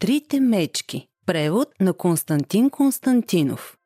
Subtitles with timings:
[0.00, 1.06] Трите мечки.
[1.26, 3.76] Превод на Константин Константинов.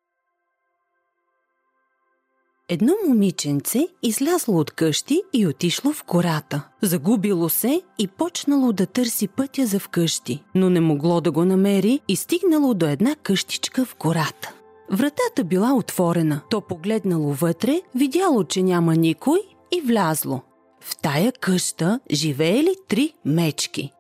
[2.69, 6.69] Едно момиченце излязло от къщи и отишло в гората.
[6.83, 12.01] Загубило се и почнало да търси пътя за вкъщи, но не могло да го намери
[12.09, 14.55] и стигнало до една къщичка в гората.
[14.91, 16.41] Вратата била отворена.
[16.51, 19.39] То погледнало вътре, видяло, че няма никой
[19.73, 20.43] и влязло.
[20.81, 23.93] В тая къща живеели три мечки.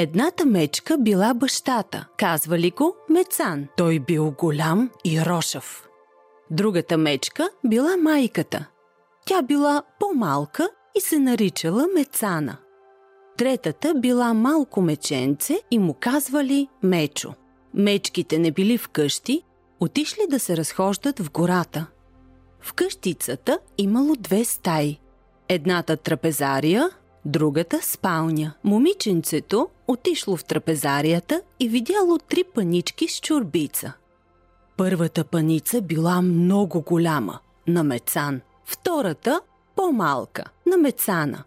[0.00, 3.66] Едната мечка била бащата, казвали го Мецан.
[3.76, 5.88] Той бил голям и рошав.
[6.50, 8.66] Другата мечка била майката.
[9.26, 12.56] Тя била по-малка и се наричала Мецана.
[13.36, 17.34] Третата била малко меченце и му казвали Мечо.
[17.74, 19.42] Мечките не били вкъщи,
[19.80, 21.86] отишли да се разхождат в гората.
[22.60, 25.00] В къщицата имало две стаи.
[25.48, 26.90] Едната трапезария,
[27.24, 28.54] другата спалня.
[28.64, 33.92] Момиченцето отишло в трапезарията и видяло три панички с чурбица.
[34.76, 38.40] Първата паница била много голяма, на мецан.
[38.64, 39.40] Втората
[39.76, 41.44] по-малка, на мецана.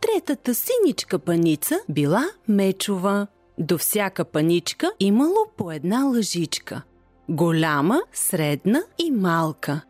[0.00, 3.26] Третата синичка паница била мечова.
[3.58, 6.82] До всяка паничка имало по една лъжичка.
[7.28, 9.80] Голяма, средна и малка.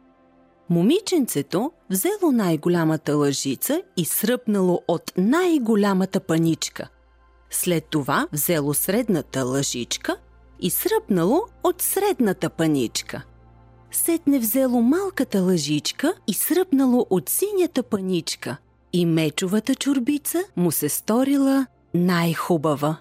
[0.71, 6.89] Момиченцето взело най-голямата лъжица и сръпнало от най-голямата паничка.
[7.51, 10.17] След това взело средната лъжичка
[10.61, 13.23] и сръпнало от средната паничка.
[13.91, 18.57] Сетне взело малката лъжичка и сръпнало от синята паничка.
[18.93, 22.97] И мечовата чурбица му се сторила най-хубава.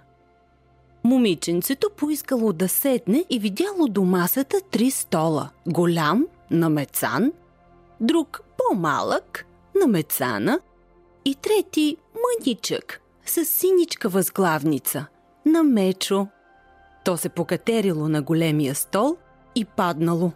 [1.04, 5.50] Момиченцето поискало да седне и видяло до масата три стола.
[5.68, 7.32] Голям, на мецан,
[8.02, 9.46] друг по-малък,
[9.82, 10.60] на мецана
[11.26, 15.06] и трети мъничък, с синичка възглавница,
[15.46, 16.28] на мечо.
[17.06, 19.18] То се покатерило на големия стол
[19.56, 20.32] и паднало.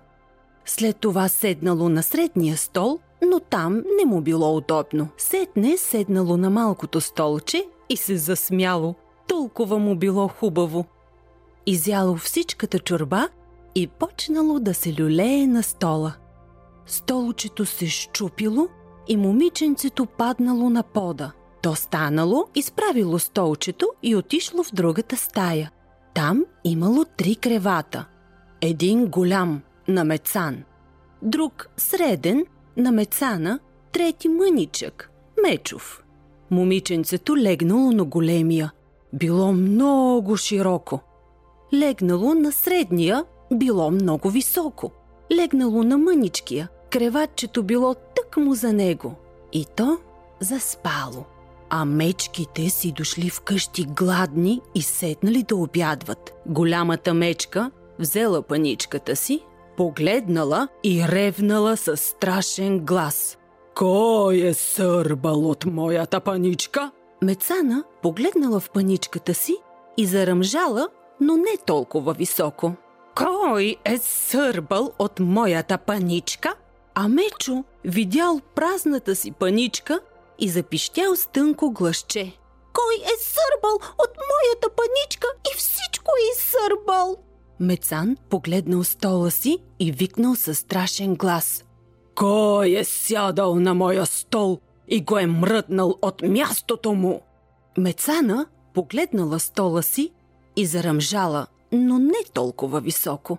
[0.65, 5.07] След това седнало на средния стол, но там не му било удобно.
[5.17, 8.95] Сетне седнало на малкото столче и се засмяло.
[9.27, 10.85] Толкова му било хубаво.
[11.65, 13.29] Изяло всичката чорба
[13.75, 16.13] и почнало да се люлее на стола.
[16.85, 18.67] Столчето се щупило
[19.07, 21.31] и момиченцето паднало на пода.
[21.63, 25.71] То станало, изправило столчето и отишло в другата стая.
[26.13, 28.05] Там имало три кревата.
[28.61, 30.63] Един голям, на мецан.
[31.21, 32.45] Друг среден,
[32.77, 33.59] на мецана.
[33.91, 35.11] Трети мъничък,
[35.43, 36.03] мечов.
[36.51, 38.71] Момиченцето легнало на големия.
[39.13, 40.99] Било много широко.
[41.73, 44.91] Легнало на средния, било много високо.
[45.35, 49.15] Легнало на мъничкия, креватчето било тъкмо за него.
[49.53, 49.97] И то
[50.39, 51.25] заспало.
[51.75, 56.33] А мечките си дошли вкъщи гладни и седнали да обядват.
[56.45, 59.39] Голямата мечка взела паничката си,
[59.77, 63.37] погледнала и ревнала със страшен глас.
[63.75, 66.91] Кой е сърбал от моята паничка?
[67.21, 69.55] Мецана погледнала в паничката си
[69.97, 70.87] и заръмжала,
[71.21, 72.73] но не толкова високо.
[73.15, 76.55] Кой е сърбал от моята паничка?
[76.95, 79.99] А Мечо видял празната си паничка
[80.39, 82.37] и запищял с тънко гласче.
[82.73, 87.17] Кой е сърбал от моята паничка и всичко е изсърбал?
[87.59, 91.63] Мецан погледнал стола си и викнал със страшен глас.
[92.15, 97.21] Кой е сядал на моя стол и го е мръднал от мястото му?
[97.77, 100.11] Мецана погледнала стола си
[100.55, 103.37] и заръмжала, но не толкова високо.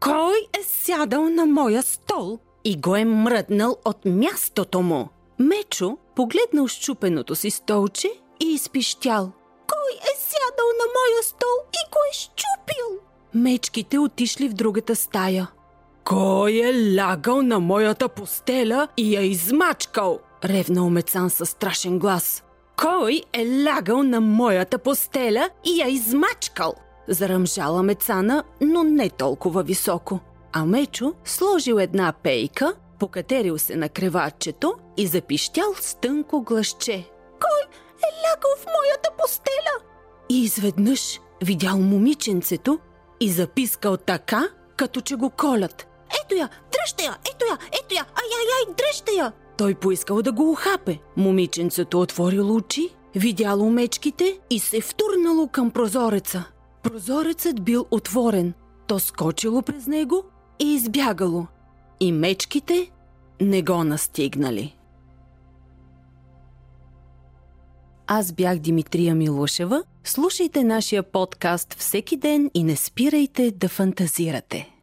[0.00, 5.08] Кой е сядал на моя стол и го е мръднал от мястото му?
[5.38, 8.08] Мечо погледнал щупеното си столче
[8.40, 9.32] и изпищял.
[9.66, 13.00] Кой е сядал на моя стол и го е щупил?
[13.34, 15.48] Мечките отишли в другата стая.
[16.04, 20.18] Кой е лягал на моята постеля и я измачкал?
[20.44, 22.44] Ревнал Мецан със страшен глас.
[22.76, 26.74] Кой е лягал на моята постеля и я измачкал?
[27.08, 30.20] Заръмжала Мецана, но не толкова високо.
[30.52, 32.74] А Мечо сложил една пейка,
[33.04, 37.10] покатерил се на креватчето и запищял с тънко гласче.
[37.40, 37.62] Кой
[37.96, 39.76] е лягал в моята постеля?
[40.28, 42.78] И изведнъж видял момиченцето
[43.20, 45.86] и запискал така, като че го колят.
[46.24, 49.32] Ето я, дръжте я, ето я, ето я, ай-ай-ай, дръжте я!
[49.58, 50.98] Той поискал да го ухапе.
[51.16, 56.44] Момиченцето отворило очи, видяло мечките и се втурнало към прозореца.
[56.82, 58.54] Прозорецът бил отворен.
[58.86, 60.24] То скочило през него
[60.58, 61.46] и избягало.
[62.00, 62.90] И мечките
[63.40, 64.76] не го настигнали.
[68.06, 69.84] Аз бях Димитрия Милушева.
[70.04, 74.73] Слушайте нашия подкаст всеки ден и не спирайте да фантазирате.